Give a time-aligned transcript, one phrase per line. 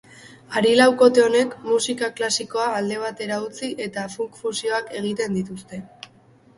[0.59, 5.87] Hari laukote honek musika klasikoa alde batera utzi eta funk fusioak egiten dituzte.